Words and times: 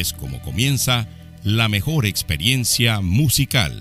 es 0.00 0.12
como 0.12 0.42
comienza 0.42 1.08
la 1.42 1.68
mejor 1.68 2.06
experiencia 2.06 3.00
musical. 3.00 3.78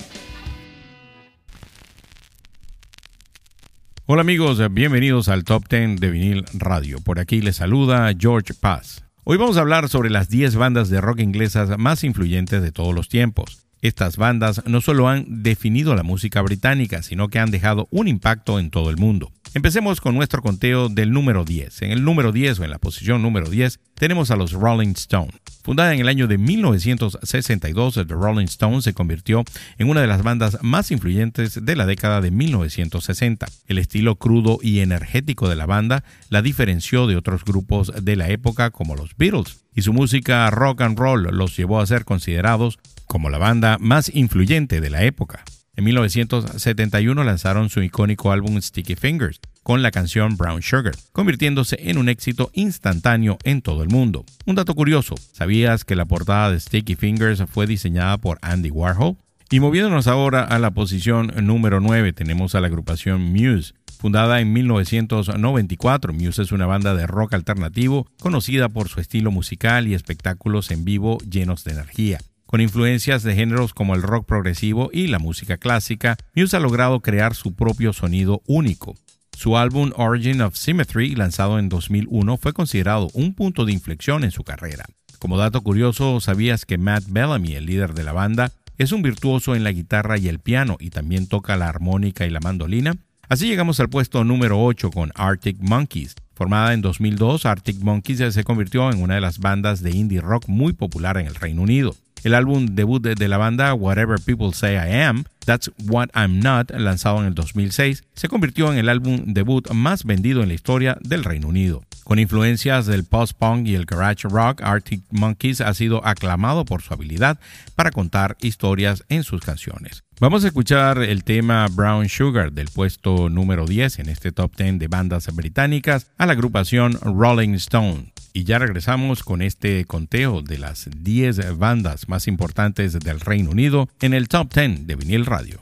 Hola 4.05 4.21
amigos, 4.21 4.61
bienvenidos 4.71 5.29
al 5.29 5.43
Top 5.43 5.67
10 5.67 5.99
de 5.99 6.11
vinil 6.11 6.45
radio. 6.53 6.99
Por 7.01 7.19
aquí 7.19 7.41
les 7.41 7.57
saluda 7.57 8.13
George 8.17 8.53
Paz. 8.53 9.03
Hoy 9.23 9.37
vamos 9.37 9.57
a 9.57 9.61
hablar 9.61 9.89
sobre 9.89 10.09
las 10.09 10.29
10 10.29 10.55
bandas 10.55 10.89
de 10.89 11.01
rock 11.01 11.19
inglesas 11.19 11.77
más 11.77 12.03
influyentes 12.03 12.61
de 12.61 12.71
todos 12.71 12.93
los 12.93 13.09
tiempos. 13.09 13.65
Estas 13.81 14.17
bandas 14.17 14.61
no 14.65 14.81
solo 14.81 15.09
han 15.09 15.43
definido 15.43 15.95
la 15.95 16.03
música 16.03 16.41
británica, 16.41 17.03
sino 17.03 17.27
que 17.27 17.39
han 17.39 17.51
dejado 17.51 17.87
un 17.91 18.07
impacto 18.07 18.59
en 18.59 18.69
todo 18.69 18.89
el 18.89 18.97
mundo. 18.97 19.31
Empecemos 19.55 20.01
con 20.01 20.15
nuestro 20.15 20.41
conteo 20.41 20.89
del 20.89 21.13
número 21.13 21.45
10. 21.45 21.83
En 21.83 21.91
el 21.93 22.03
número 22.03 22.33
10 22.33 22.59
o 22.59 22.65
en 22.65 22.71
la 22.71 22.77
posición 22.77 23.21
número 23.21 23.49
10 23.49 23.79
tenemos 23.93 24.29
a 24.29 24.35
los 24.35 24.51
Rolling 24.51 24.89
Stones. 24.89 25.33
Fundada 25.63 25.93
en 25.93 26.01
el 26.01 26.09
año 26.09 26.27
de 26.27 26.37
1962, 26.37 27.93
The 27.93 28.03
Rolling 28.03 28.47
Stones 28.47 28.83
se 28.83 28.93
convirtió 28.93 29.45
en 29.77 29.89
una 29.89 30.01
de 30.01 30.07
las 30.07 30.23
bandas 30.23 30.57
más 30.61 30.91
influyentes 30.91 31.63
de 31.63 31.75
la 31.77 31.85
década 31.85 32.19
de 32.19 32.31
1960. 32.31 33.47
El 33.67 33.77
estilo 33.77 34.17
crudo 34.17 34.59
y 34.61 34.81
energético 34.81 35.47
de 35.47 35.55
la 35.55 35.65
banda 35.65 36.03
la 36.29 36.41
diferenció 36.41 37.07
de 37.07 37.15
otros 37.15 37.45
grupos 37.45 37.93
de 38.03 38.17
la 38.17 38.27
época 38.27 38.71
como 38.71 38.97
los 38.97 39.15
Beatles, 39.15 39.61
y 39.73 39.83
su 39.83 39.93
música 39.93 40.49
rock 40.49 40.81
and 40.81 40.99
roll 40.99 41.29
los 41.31 41.55
llevó 41.55 41.79
a 41.79 41.87
ser 41.87 42.03
considerados 42.03 42.77
como 43.07 43.29
la 43.29 43.37
banda 43.37 43.77
más 43.79 44.13
influyente 44.13 44.81
de 44.81 44.89
la 44.89 45.03
época. 45.03 45.45
En 45.77 45.83
1971 45.83 47.23
lanzaron 47.25 47.69
su 47.69 47.83
icónico 47.83 48.31
álbum 48.31 48.61
Sticky 48.61 48.95
Fingers 48.95 49.41
con 49.61 49.81
la 49.81 49.91
canción 49.91 50.37
Brown 50.37 50.61
Sugar, 50.61 50.95
convirtiéndose 51.11 51.77
en 51.89 51.97
un 51.97 52.07
éxito 52.07 52.49
instantáneo 52.53 53.37
en 53.43 53.61
todo 53.61 53.83
el 53.83 53.89
mundo. 53.89 54.23
Un 54.45 54.55
dato 54.55 54.73
curioso, 54.73 55.15
¿sabías 55.33 55.83
que 55.83 55.95
la 55.95 56.05
portada 56.05 56.51
de 56.51 56.61
Sticky 56.61 56.95
Fingers 56.95 57.43
fue 57.49 57.67
diseñada 57.67 58.17
por 58.17 58.39
Andy 58.41 58.69
Warhol? 58.69 59.17
Y 59.51 59.59
moviéndonos 59.59 60.07
ahora 60.07 60.43
a 60.43 60.59
la 60.59 60.71
posición 60.71 61.31
número 61.41 61.81
9 61.81 62.13
tenemos 62.13 62.55
a 62.55 62.61
la 62.61 62.67
agrupación 62.67 63.21
Muse. 63.21 63.73
Fundada 63.99 64.39
en 64.39 64.53
1994, 64.53 66.13
Muse 66.13 66.41
es 66.41 66.51
una 66.51 66.67
banda 66.67 66.95
de 66.95 67.05
rock 67.05 67.33
alternativo 67.33 68.07
conocida 68.19 68.69
por 68.69 68.87
su 68.87 69.01
estilo 69.01 69.31
musical 69.31 69.87
y 69.87 69.93
espectáculos 69.93 70.71
en 70.71 70.85
vivo 70.85 71.17
llenos 71.29 71.63
de 71.63 71.71
energía. 71.71 72.19
Con 72.45 72.61
influencias 72.61 73.23
de 73.23 73.35
géneros 73.35 73.73
como 73.73 73.95
el 73.95 74.03
rock 74.03 74.27
progresivo 74.27 74.89
y 74.93 75.07
la 75.07 75.19
música 75.19 75.57
clásica, 75.57 76.15
Muse 76.35 76.55
ha 76.55 76.59
logrado 76.59 77.01
crear 77.01 77.33
su 77.33 77.55
propio 77.55 77.91
sonido 77.91 78.43
único. 78.45 78.95
Su 79.35 79.57
álbum 79.57 79.91
Origin 79.95 80.41
of 80.41 80.55
Symmetry, 80.55 81.15
lanzado 81.15 81.59
en 81.59 81.69
2001, 81.69 82.37
fue 82.37 82.53
considerado 82.53 83.09
un 83.13 83.33
punto 83.33 83.65
de 83.65 83.73
inflexión 83.73 84.23
en 84.23 84.31
su 84.31 84.43
carrera. 84.43 84.85
Como 85.19 85.37
dato 85.37 85.61
curioso, 85.61 86.21
¿sabías 86.21 86.65
que 86.65 86.77
Matt 86.77 87.05
Bellamy, 87.07 87.55
el 87.55 87.65
líder 87.65 87.93
de 87.93 88.03
la 88.03 88.13
banda, 88.13 88.51
es 88.77 88.91
un 88.91 89.01
virtuoso 89.01 89.55
en 89.55 89.63
la 89.63 89.71
guitarra 89.71 90.17
y 90.17 90.27
el 90.27 90.39
piano 90.39 90.77
y 90.79 90.91
también 90.91 91.27
toca 91.27 91.57
la 91.57 91.67
armónica 91.67 92.25
y 92.25 92.29
la 92.29 92.39
mandolina? 92.39 92.95
Así 93.27 93.47
llegamos 93.47 93.79
al 93.79 93.89
puesto 93.89 94.23
número 94.23 94.63
8 94.63 94.91
con 94.91 95.11
Arctic 95.15 95.57
Monkeys. 95.59 96.13
Formada 96.35 96.73
en 96.73 96.81
2002, 96.81 97.45
Arctic 97.45 97.79
Monkeys 97.81 98.33
se 98.33 98.43
convirtió 98.43 98.91
en 98.91 99.01
una 99.01 99.15
de 99.15 99.21
las 99.21 99.39
bandas 99.39 99.81
de 99.81 99.91
indie 99.91 100.21
rock 100.21 100.47
muy 100.47 100.73
popular 100.73 101.17
en 101.17 101.25
el 101.25 101.35
Reino 101.35 101.63
Unido. 101.63 101.95
El 102.25 102.33
álbum 102.33 102.65
debut 102.73 103.03
de, 103.03 103.27
la 103.27 103.37
banda, 103.37 103.75
Whatever 103.75 104.19
People 104.19 104.51
Say 104.51 104.73
I 104.73 105.03
Am, 105.03 105.25
That's 105.45 105.69
What 105.87 106.07
I'm 106.15 106.39
Not, 106.39 106.71
lanzado 106.71 107.19
en 107.19 107.27
el 107.27 107.35
2006, 107.35 108.03
se 108.15 108.27
convirtió 108.27 108.71
en 108.71 108.79
el 108.79 108.89
álbum 108.89 109.25
debut 109.27 109.69
más 109.69 110.05
vendido 110.05 110.41
en 110.41 110.47
la 110.47 110.55
historia 110.55 110.97
del 111.01 111.23
Reino 111.23 111.49
Unido. 111.49 111.83
Con 112.03 112.17
influencias 112.17 112.87
del 112.87 113.03
post-punk 113.03 113.67
y 113.67 113.75
el 113.75 113.85
garage 113.85 114.27
rock, 114.27 114.63
Arctic 114.63 115.03
Monkeys 115.11 115.61
ha 115.61 115.71
sido 115.75 116.03
aclamado 116.03 116.65
por 116.65 116.81
su 116.81 116.95
habilidad 116.95 117.39
para 117.75 117.91
contar 117.91 118.37
historias 118.41 119.03
en 119.07 119.23
sus 119.23 119.41
canciones. 119.41 120.03
Vamos 120.19 120.43
a 120.45 120.47
escuchar 120.47 121.03
el 121.03 121.23
tema 121.23 121.67
Brown 121.67 122.09
Sugar 122.09 122.51
del 122.53 122.69
puesto 122.69 123.29
número 123.29 123.67
10 123.67 123.99
en 123.99 124.09
este 124.09 124.31
top 124.31 124.55
10 124.55 124.79
de 124.79 124.87
bandas 124.87 125.27
británicas 125.35 126.07
a 126.17 126.25
la 126.25 126.31
agrupación 126.31 126.97
Rolling 127.03 127.53
Stone. 127.53 128.14
Y 128.35 128.43
ya 128.43 128.59
regresamos 128.59 129.23
con 129.23 129.41
este 129.41 129.85
conteo 129.85 130.41
de 130.41 130.57
las 130.57 130.89
10 130.93 131.57
bandas 131.57 132.09
más 132.09 132.27
importantes 132.27 132.91
del 132.99 133.21
Reino 133.21 133.51
Unido 133.51 133.87
en 134.01 134.13
el 134.13 134.27
Top 134.27 134.53
10 134.53 134.85
de 134.85 134.95
Vinil 134.95 135.25
Radio. 135.25 135.61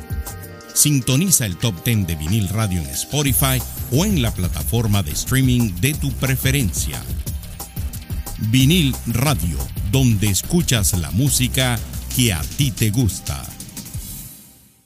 Sintoniza 0.73 1.45
el 1.45 1.57
Top 1.57 1.83
10 1.83 2.07
de 2.07 2.15
Vinil 2.15 2.47
Radio 2.49 2.81
en 2.81 2.87
Spotify 2.87 3.61
o 3.91 4.05
en 4.05 4.21
la 4.21 4.31
plataforma 4.31 5.03
de 5.03 5.11
streaming 5.11 5.73
de 5.81 5.93
tu 5.93 6.11
preferencia. 6.13 7.01
Vinil 8.49 8.95
Radio, 9.07 9.57
donde 9.91 10.27
escuchas 10.27 10.93
la 10.97 11.11
música 11.11 11.77
que 12.15 12.33
a 12.33 12.41
ti 12.41 12.71
te 12.71 12.89
gusta. 12.89 13.43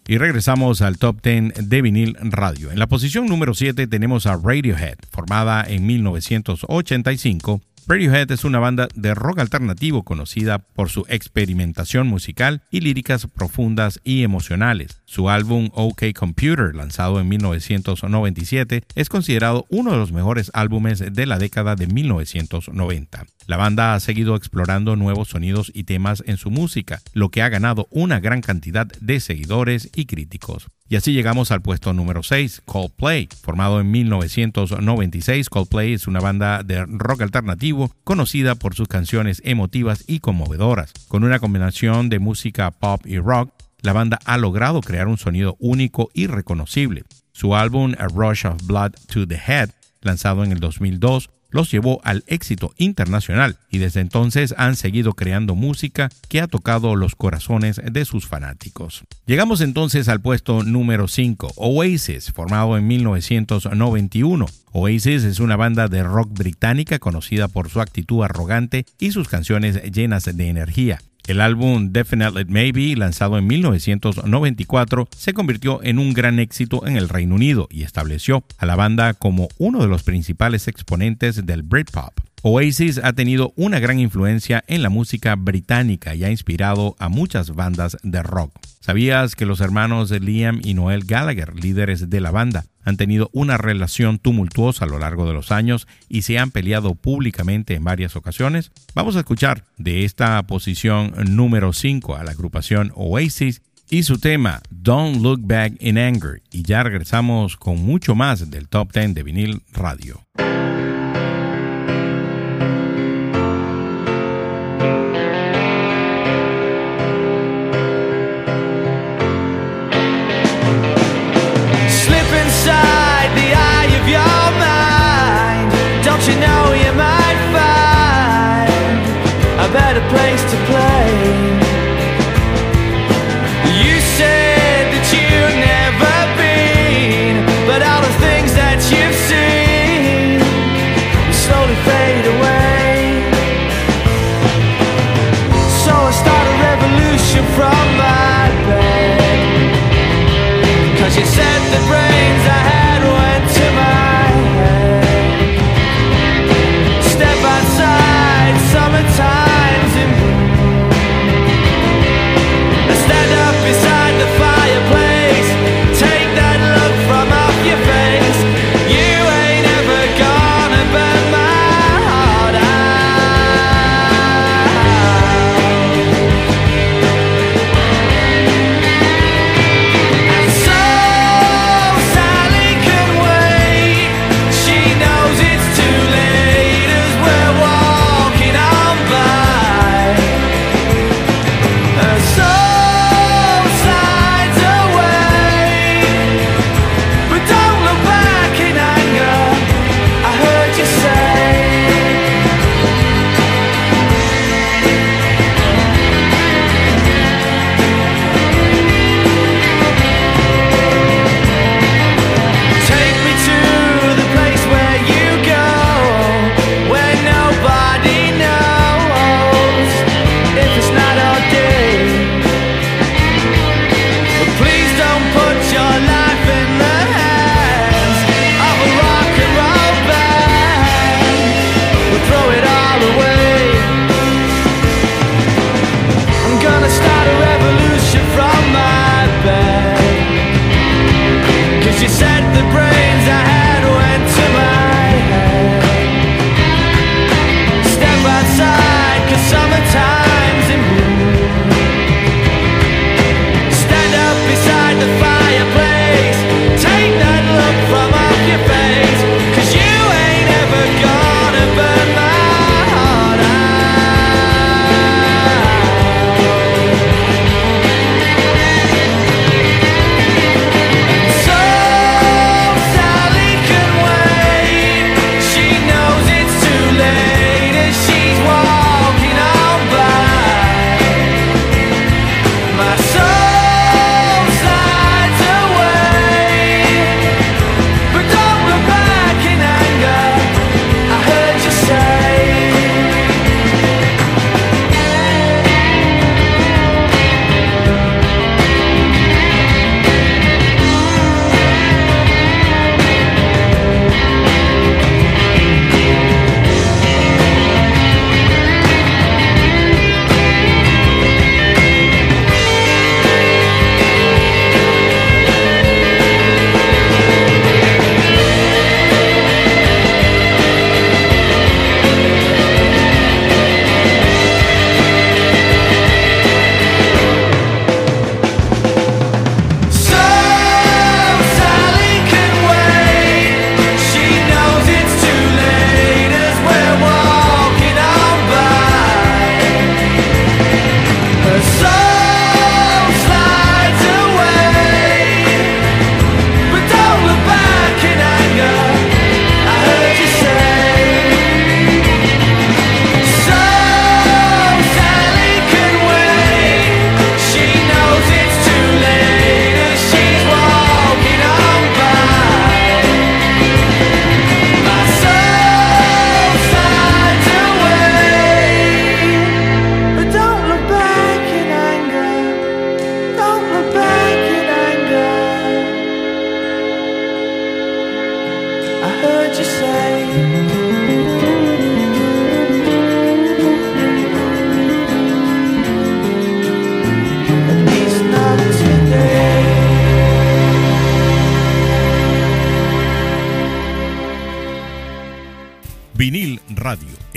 Y 0.08 0.18
regresamos 0.18 0.82
al 0.82 0.98
top 0.98 1.22
10 1.24 1.68
de 1.68 1.82
vinil 1.82 2.16
radio. 2.20 2.72
En 2.72 2.78
la 2.78 2.88
posición 2.88 3.26
número 3.26 3.56
7 3.56 3.88
tenemos 3.88 4.28
a 4.28 4.38
Radiohead, 4.38 4.98
formada 5.10 5.64
en 5.68 5.86
1985 5.86 7.62
Radiohead 7.88 8.32
es 8.32 8.44
una 8.44 8.58
banda 8.58 8.88
de 8.96 9.14
rock 9.14 9.38
alternativo 9.38 10.02
conocida 10.02 10.58
por 10.58 10.90
su 10.90 11.06
experimentación 11.08 12.08
musical 12.08 12.64
y 12.72 12.80
líricas 12.80 13.28
profundas 13.28 14.00
y 14.04 14.24
emocionales. 14.24 15.04
Su 15.06 15.30
álbum 15.30 15.70
OK 15.74 16.04
Computer, 16.18 16.76
lanzado 16.76 17.20
en 17.20 17.30
1997, 17.30 18.84
es 18.96 19.10
considerado 19.10 19.66
uno 19.70 19.92
de 19.92 19.98
los 19.98 20.12
mejores 20.12 20.50
álbumes 20.54 21.04
de 21.14 21.26
la 21.26 21.38
década 21.38 21.76
de 21.76 21.88
1990. 21.88 23.26
La 23.48 23.58
banda 23.58 23.94
ha 23.94 24.00
seguido 24.00 24.36
explorando 24.36 24.96
nuevos 24.96 25.30
sonidos 25.30 25.72
y 25.74 25.84
temas 25.84 26.24
en 26.26 26.38
su 26.38 26.50
música, 26.50 27.02
lo 27.14 27.30
que 27.30 27.44
ha 27.44 27.50
ganado 27.50 27.88
una 27.92 28.20
gran 28.20 28.42
cantidad 28.42 28.88
de 28.88 29.20
seguidores 29.20 29.90
y 29.96 30.06
críticos. 30.06 30.68
Y 30.88 30.98
así 30.98 31.14
llegamos 31.14 31.52
al 31.52 31.62
puesto 31.62 31.94
número 31.94 32.22
6, 32.22 32.62
Coldplay. 32.66 33.28
Formado 33.42 33.80
en 33.82 33.90
1996, 33.90 35.50
Coldplay 35.50 35.94
es 35.94 36.08
una 36.08 36.20
banda 36.20 36.62
de 36.62 36.86
rock 36.86 37.22
alternativo 37.22 37.92
conocida 38.04 38.54
por 38.54 38.76
sus 38.76 38.88
canciones 38.88 39.42
emotivas 39.46 40.04
y 40.08 40.20
conmovedoras. 40.20 40.94
Con 41.08 41.24
una 41.24 41.40
combinación 41.40 42.10
de 42.10 42.20
música 42.20 42.70
pop 42.70 43.02
y 43.06 43.18
rock, 43.18 43.52
la 43.86 43.94
banda 43.94 44.20
ha 44.26 44.38
logrado 44.38 44.82
crear 44.82 45.08
un 45.08 45.18
sonido 45.18 45.56
único 45.60 46.10
y 46.14 46.28
reconocible. 46.28 47.04
Su 47.32 47.56
álbum 47.56 47.94
A 48.00 48.08
Rush 48.08 48.46
of 48.46 48.66
Blood 48.66 48.94
to 49.08 49.28
the 49.28 49.40
Head, 49.48 49.70
lanzado 50.02 50.44
en 50.44 50.52
el 50.52 50.60
2002, 50.60 51.30
los 51.52 51.72
llevó 51.72 52.02
al 52.04 52.24
éxito 52.28 52.74
internacional 52.78 53.58
y 53.70 53.78
desde 53.78 54.02
entonces 54.02 54.54
han 54.58 54.76
seguido 54.76 55.14
creando 55.14 55.56
música 55.56 56.10
que 56.28 56.42
ha 56.42 56.48
tocado 56.48 56.96
los 56.96 57.16
corazones 57.16 57.80
de 57.82 58.04
sus 58.04 58.28
fanáticos. 58.28 59.04
Llegamos 59.26 59.62
entonces 59.62 60.10
al 60.10 60.20
puesto 60.20 60.64
número 60.64 61.08
5, 61.08 61.54
Oasis, 61.56 62.32
formado 62.34 62.78
en 62.78 62.88
1991. 62.88 64.48
Oasis 64.74 65.24
es 65.24 65.40
una 65.40 65.56
banda 65.56 65.88
de 65.88 66.04
rock 66.04 66.30
británica 66.34 67.00
conocida 67.00 67.48
por 67.48 67.70
su 67.70 67.80
actitud 67.80 68.24
arrogante 68.24 68.86
y 69.00 69.12
sus 69.12 69.30
canciones 69.30 69.82
llenas 69.94 70.26
de 70.26 70.50
energía. 70.50 71.00
El 71.28 71.42
álbum 71.42 71.92
Definitely 71.92 72.46
Maybe, 72.46 72.96
lanzado 72.96 73.38
en 73.38 73.48
1994, 73.48 75.08
se 75.16 75.34
convirtió 75.34 75.84
en 75.84 75.98
un 75.98 76.14
gran 76.14 76.38
éxito 76.40 76.86
en 76.86 76.98
el 76.98 77.10
Reino 77.10 77.36
Unido 77.36 77.68
y 77.72 77.84
estableció 77.84 78.44
a 78.58 78.66
la 78.68 78.76
banda 78.76 79.14
como 79.16 79.48
uno 79.58 79.82
de 79.82 79.88
los 79.88 80.04
principales 80.04 80.68
exponentes 80.68 81.46
del 81.46 81.64
Britpop. 81.64 82.14
Oasis 82.48 83.02
ha 83.04 83.14
tenido 83.14 83.54
una 83.56 83.80
gran 83.80 84.00
influencia 84.00 84.64
en 84.68 84.84
la 84.84 84.92
música 84.92 85.36
británica 85.36 86.14
y 86.14 86.26
ha 86.26 86.30
inspirado 86.30 86.96
a 87.00 87.10
muchas 87.10 87.56
bandas 87.56 87.98
de 88.04 88.22
rock. 88.22 88.54
¿Sabías 88.82 89.36
que 89.36 89.48
los 89.48 89.62
hermanos 89.62 90.12
Liam 90.12 90.62
y 90.64 90.76
Noel 90.76 91.06
Gallagher, 91.06 91.56
líderes 91.56 92.08
de 92.08 92.22
la 92.22 92.30
banda, 92.30 92.66
han 92.84 92.98
tenido 92.98 93.32
una 93.34 93.58
relación 93.58 94.20
tumultuosa 94.20 94.86
a 94.86 94.88
lo 94.88 95.00
largo 95.00 95.26
de 95.26 95.34
los 95.34 95.52
años 95.52 95.88
y 96.08 96.22
se 96.22 96.38
han 96.38 96.52
peleado 96.52 96.94
públicamente 96.94 97.74
en 97.74 97.84
varias 97.84 98.16
ocasiones? 98.16 98.72
Vamos 98.94 99.16
a 99.16 99.22
escuchar 99.22 99.64
de 99.80 100.06
esta 100.06 100.40
posición 100.44 101.16
número 101.36 101.74
5 101.74 102.16
a 102.16 102.24
la 102.24 102.30
agrupación 102.30 102.92
Oasis 102.94 103.64
y 103.90 104.04
su 104.04 104.20
tema 104.20 104.62
Don't 104.70 105.20
Look 105.24 105.40
Back 105.42 105.78
in 105.80 105.98
Anger 105.98 106.44
y 106.52 106.62
ya 106.62 106.84
regresamos 106.84 107.58
con 107.58 107.84
mucho 107.84 108.14
más 108.14 108.52
del 108.52 108.68
Top 108.68 108.94
10 108.94 109.16
de 109.16 109.24
vinil 109.24 109.64
radio. 109.74 110.22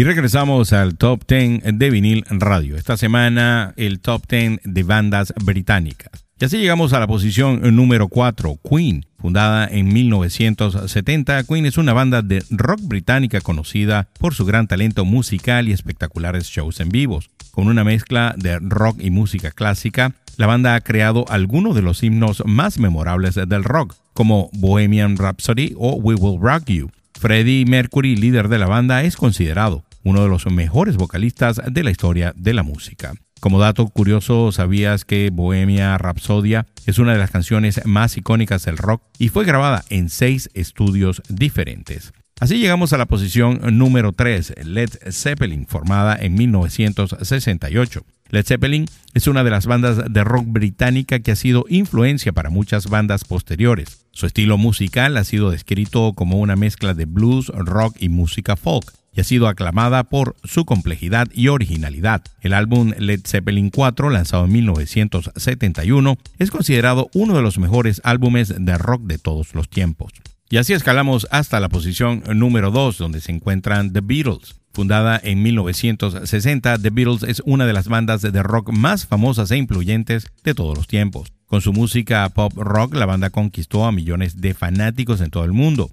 Y 0.00 0.04
regresamos 0.04 0.72
al 0.72 0.96
Top 0.96 1.24
10 1.28 1.60
de 1.74 1.90
vinil 1.90 2.24
radio. 2.30 2.76
Esta 2.76 2.96
semana 2.96 3.74
el 3.76 4.00
Top 4.00 4.22
10 4.26 4.60
de 4.64 4.82
bandas 4.82 5.34
británicas. 5.44 6.24
Y 6.40 6.46
así 6.46 6.56
llegamos 6.56 6.94
a 6.94 7.00
la 7.00 7.06
posición 7.06 7.76
número 7.76 8.08
4, 8.08 8.60
Queen. 8.66 9.04
Fundada 9.18 9.68
en 9.70 9.92
1970, 9.92 11.44
Queen 11.44 11.66
es 11.66 11.76
una 11.76 11.92
banda 11.92 12.22
de 12.22 12.42
rock 12.48 12.80
británica 12.82 13.42
conocida 13.42 14.08
por 14.18 14.32
su 14.32 14.46
gran 14.46 14.68
talento 14.68 15.04
musical 15.04 15.68
y 15.68 15.72
espectaculares 15.72 16.46
shows 16.46 16.80
en 16.80 16.88
vivos. 16.88 17.28
Con 17.50 17.66
una 17.66 17.84
mezcla 17.84 18.34
de 18.38 18.58
rock 18.58 18.96
y 19.02 19.10
música 19.10 19.50
clásica, 19.50 20.14
la 20.38 20.46
banda 20.46 20.76
ha 20.76 20.80
creado 20.80 21.26
algunos 21.28 21.74
de 21.74 21.82
los 21.82 22.02
himnos 22.02 22.42
más 22.46 22.78
memorables 22.78 23.34
del 23.34 23.64
rock, 23.64 23.96
como 24.14 24.48
Bohemian 24.54 25.18
Rhapsody 25.18 25.74
o 25.76 25.96
We 25.96 26.14
Will 26.14 26.40
Rock 26.40 26.70
You. 26.70 26.90
Freddie 27.20 27.66
Mercury, 27.66 28.16
líder 28.16 28.48
de 28.48 28.58
la 28.58 28.66
banda, 28.66 29.02
es 29.02 29.14
considerado 29.18 29.84
uno 30.02 30.22
de 30.22 30.28
los 30.28 30.46
mejores 30.46 30.96
vocalistas 30.96 31.60
de 31.66 31.84
la 31.84 31.90
historia 31.90 32.32
de 32.36 32.54
la 32.54 32.62
música. 32.62 33.14
Como 33.40 33.58
dato 33.58 33.86
curioso, 33.88 34.52
¿sabías 34.52 35.06
que 35.06 35.30
Bohemia 35.32 35.96
Rhapsodia 35.96 36.66
es 36.84 36.98
una 36.98 37.14
de 37.14 37.18
las 37.18 37.30
canciones 37.30 37.80
más 37.86 38.18
icónicas 38.18 38.66
del 38.66 38.76
rock 38.76 39.02
y 39.18 39.30
fue 39.30 39.46
grabada 39.46 39.82
en 39.88 40.10
seis 40.10 40.50
estudios 40.52 41.22
diferentes? 41.30 42.12
Así 42.38 42.58
llegamos 42.58 42.92
a 42.92 42.98
la 42.98 43.06
posición 43.06 43.60
número 43.78 44.12
3, 44.12 44.54
Led 44.64 44.90
Zeppelin, 45.10 45.66
formada 45.66 46.16
en 46.20 46.34
1968. 46.34 48.04
Led 48.30 48.44
Zeppelin 48.46 48.86
es 49.14 49.26
una 49.26 49.42
de 49.42 49.50
las 49.50 49.66
bandas 49.66 50.02
de 50.10 50.24
rock 50.24 50.44
británica 50.46 51.20
que 51.20 51.32
ha 51.32 51.36
sido 51.36 51.64
influencia 51.68 52.32
para 52.32 52.50
muchas 52.50 52.88
bandas 52.88 53.24
posteriores. 53.24 54.06
Su 54.12 54.26
estilo 54.26 54.58
musical 54.58 55.16
ha 55.16 55.24
sido 55.24 55.50
descrito 55.50 56.12
como 56.14 56.38
una 56.38 56.56
mezcla 56.56 56.92
de 56.92 57.06
blues, 57.06 57.48
rock 57.48 57.96
y 58.00 58.10
música 58.10 58.56
folk 58.56 58.99
y 59.20 59.22
ha 59.22 59.24
sido 59.24 59.48
aclamada 59.48 60.04
por 60.04 60.34
su 60.44 60.64
complejidad 60.64 61.28
y 61.34 61.48
originalidad. 61.48 62.22
El 62.40 62.54
álbum 62.54 62.94
Led 62.98 63.20
Zeppelin 63.26 63.68
4, 63.68 64.08
lanzado 64.08 64.46
en 64.46 64.52
1971, 64.52 66.16
es 66.38 66.50
considerado 66.50 67.10
uno 67.12 67.36
de 67.36 67.42
los 67.42 67.58
mejores 67.58 68.00
álbumes 68.02 68.54
de 68.58 68.78
rock 68.78 69.02
de 69.02 69.18
todos 69.18 69.54
los 69.54 69.68
tiempos. 69.68 70.12
Y 70.48 70.56
así 70.56 70.72
escalamos 70.72 71.26
hasta 71.30 71.60
la 71.60 71.68
posición 71.68 72.22
número 72.34 72.70
2, 72.70 72.96
donde 72.96 73.20
se 73.20 73.30
encuentran 73.30 73.92
The 73.92 74.00
Beatles. 74.00 74.54
Fundada 74.72 75.20
en 75.22 75.42
1960, 75.42 76.78
The 76.78 76.90
Beatles 76.90 77.24
es 77.24 77.42
una 77.44 77.66
de 77.66 77.74
las 77.74 77.88
bandas 77.88 78.22
de 78.22 78.42
rock 78.42 78.72
más 78.72 79.06
famosas 79.06 79.50
e 79.50 79.58
influyentes 79.58 80.28
de 80.44 80.54
todos 80.54 80.78
los 80.78 80.86
tiempos. 80.86 81.30
Con 81.44 81.60
su 81.60 81.74
música 81.74 82.26
pop 82.30 82.54
rock, 82.56 82.94
la 82.94 83.04
banda 83.04 83.28
conquistó 83.28 83.84
a 83.84 83.92
millones 83.92 84.40
de 84.40 84.54
fanáticos 84.54 85.20
en 85.20 85.28
todo 85.28 85.44
el 85.44 85.52
mundo. 85.52 85.90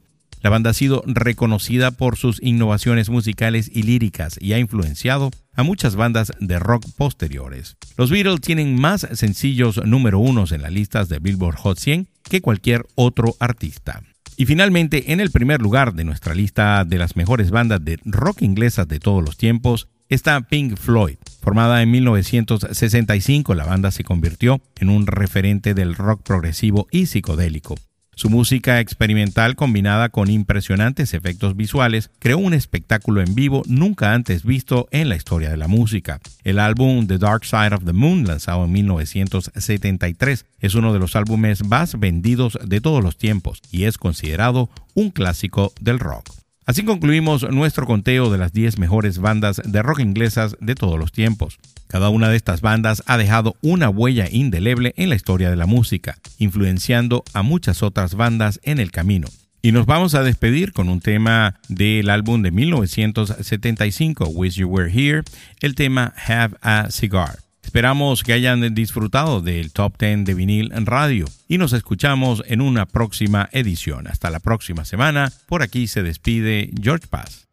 La 0.47 0.51
banda 0.51 0.69
ha 0.69 0.73
sido 0.73 1.03
reconocida 1.05 1.91
por 1.91 2.15
sus 2.15 2.41
innovaciones 2.41 3.09
musicales 3.09 3.69
y 3.73 3.83
líricas 3.83 4.37
y 4.39 4.53
ha 4.53 4.59
influenciado 4.59 5.29
a 5.53 5.63
muchas 5.63 5.97
bandas 5.97 6.31
de 6.39 6.57
rock 6.57 6.85
posteriores. 6.95 7.75
Los 7.97 8.11
Beatles 8.11 8.39
tienen 8.39 8.79
más 8.79 9.05
sencillos 9.11 9.83
número 9.83 10.19
unos 10.19 10.53
en 10.53 10.61
las 10.61 10.71
listas 10.71 11.09
de 11.09 11.19
Billboard 11.19 11.57
Hot 11.57 11.77
100 11.77 12.07
que 12.23 12.39
cualquier 12.39 12.85
otro 12.95 13.35
artista. 13.41 14.03
Y 14.37 14.45
finalmente, 14.45 15.11
en 15.11 15.19
el 15.19 15.31
primer 15.31 15.61
lugar 15.61 15.95
de 15.95 16.05
nuestra 16.05 16.33
lista 16.33 16.85
de 16.85 16.97
las 16.97 17.17
mejores 17.17 17.51
bandas 17.51 17.83
de 17.83 17.99
rock 18.05 18.41
inglesas 18.41 18.87
de 18.87 19.01
todos 19.01 19.21
los 19.21 19.35
tiempos, 19.35 19.89
está 20.07 20.39
Pink 20.39 20.77
Floyd. 20.77 21.17
Formada 21.41 21.81
en 21.81 21.91
1965, 21.91 23.53
la 23.53 23.65
banda 23.65 23.91
se 23.91 24.05
convirtió 24.05 24.61
en 24.79 24.87
un 24.87 25.07
referente 25.07 25.73
del 25.73 25.93
rock 25.93 26.23
progresivo 26.23 26.87
y 26.89 27.07
psicodélico. 27.07 27.75
Su 28.17 28.31
música 28.31 28.79
experimental 28.79 29.55
combinada 29.55 30.09
con 30.09 30.31
impresionantes 30.31 31.13
efectos 31.13 31.55
visuales 31.55 32.09
creó 32.17 32.39
un 32.39 32.55
espectáculo 32.55 33.21
en 33.21 33.35
vivo 33.35 33.61
nunca 33.67 34.15
antes 34.15 34.43
visto 34.43 34.87
en 34.89 35.07
la 35.07 35.15
historia 35.15 35.51
de 35.51 35.57
la 35.57 35.67
música. 35.67 36.19
El 36.43 36.57
álbum 36.57 37.05
The 37.05 37.19
Dark 37.19 37.45
Side 37.45 37.75
of 37.75 37.85
the 37.85 37.93
Moon, 37.93 38.25
lanzado 38.25 38.65
en 38.65 38.71
1973, 38.71 40.45
es 40.59 40.73
uno 40.73 40.93
de 40.93 40.99
los 40.99 41.15
álbumes 41.15 41.63
más 41.63 41.99
vendidos 41.99 42.57
de 42.65 42.81
todos 42.81 43.03
los 43.03 43.19
tiempos 43.19 43.61
y 43.69 43.83
es 43.83 43.99
considerado 43.99 44.71
un 44.95 45.11
clásico 45.11 45.71
del 45.79 45.99
rock. 45.99 46.46
Así 46.67 46.83
concluimos 46.83 47.49
nuestro 47.49 47.85
conteo 47.85 48.29
de 48.29 48.37
las 48.37 48.51
10 48.51 48.77
mejores 48.77 49.19
bandas 49.19 49.61
de 49.63 49.81
rock 49.81 50.01
inglesas 50.01 50.57
de 50.59 50.75
todos 50.75 50.99
los 50.99 51.13
tiempos. 51.13 51.59
Cada 51.87 52.09
una 52.09 52.27
de 52.27 52.35
estas 52.35 52.59
bandas 52.59 53.03
ha 53.05 53.17
dejado 53.17 53.55
una 53.61 53.89
huella 53.89 54.27
indeleble 54.29 54.93
en 54.97 55.07
la 55.07 55.15
historia 55.15 55.49
de 55.49 55.55
la 55.55 55.65
música, 55.65 56.17
influenciando 56.39 57.23
a 57.33 57.41
muchas 57.41 57.83
otras 57.83 58.15
bandas 58.15 58.59
en 58.63 58.79
el 58.79 58.91
camino. 58.91 59.29
Y 59.61 59.71
nos 59.71 59.85
vamos 59.85 60.13
a 60.13 60.23
despedir 60.23 60.73
con 60.73 60.89
un 60.89 60.99
tema 60.99 61.55
del 61.69 62.09
álbum 62.09 62.41
de 62.41 62.51
1975, 62.51 64.27
Wish 64.27 64.55
You 64.55 64.67
Were 64.67 64.91
Here, 64.91 65.23
el 65.61 65.73
tema 65.73 66.13
Have 66.27 66.57
a 66.61 66.91
Cigar. 66.91 67.46
Esperamos 67.67 68.23
que 68.23 68.31
hayan 68.31 68.73
disfrutado 68.73 69.41
del 69.41 69.73
Top 69.73 69.97
10 69.99 70.23
de 70.23 70.33
vinil 70.33 70.71
en 70.73 70.85
radio 70.85 71.25
y 71.49 71.57
nos 71.57 71.73
escuchamos 71.73 72.41
en 72.47 72.61
una 72.61 72.85
próxima 72.85 73.49
edición. 73.51 74.07
Hasta 74.07 74.29
la 74.29 74.39
próxima 74.39 74.85
semana. 74.85 75.33
Por 75.47 75.61
aquí 75.61 75.87
se 75.87 76.01
despide 76.01 76.71
George 76.81 77.07
Paz. 77.07 77.45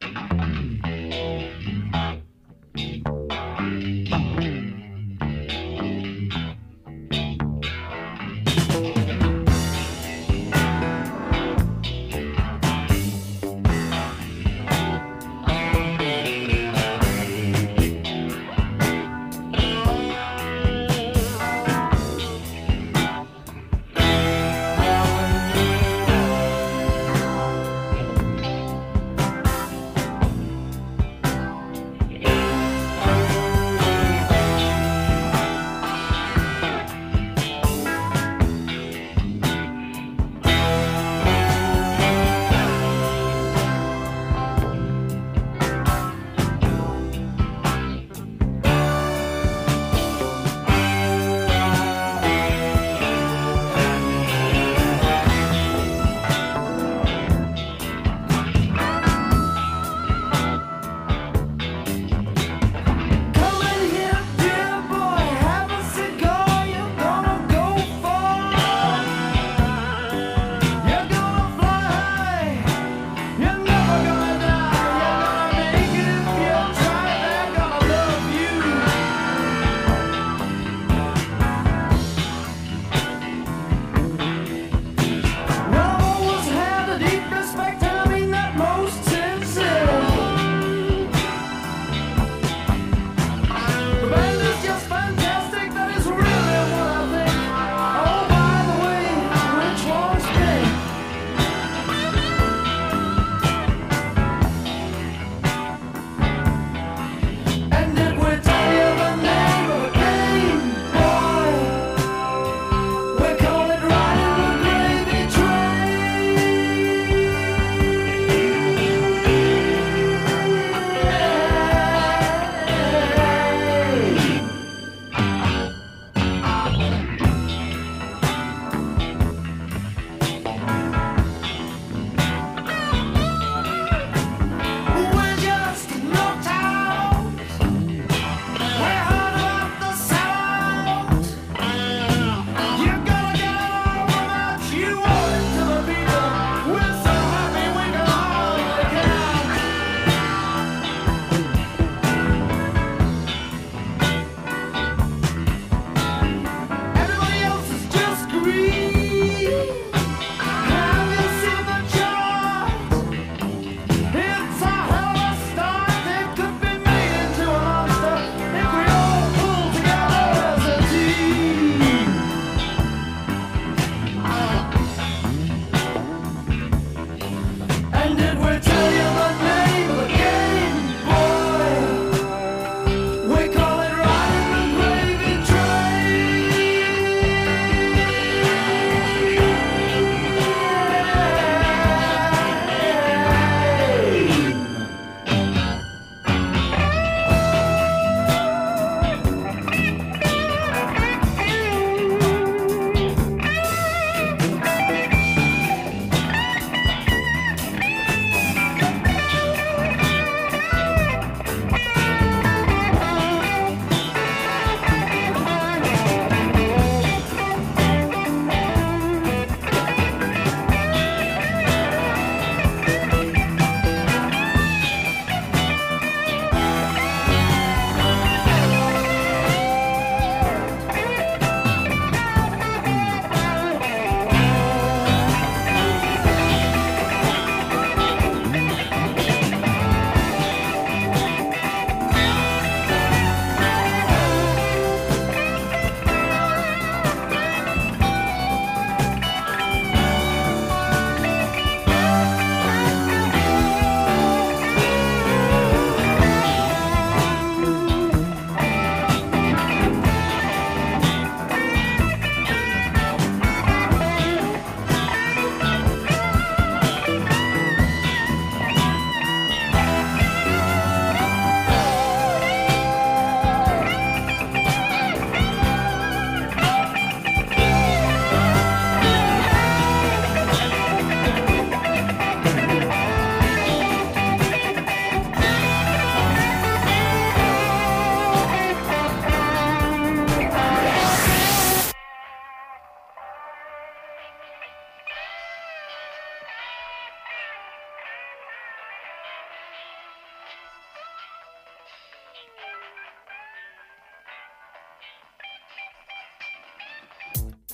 return. 178.54 178.93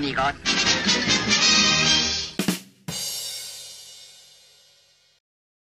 Eso 0.00 0.08
es 0.08 0.16
todo, 0.16 0.28
amigos. 0.28 0.59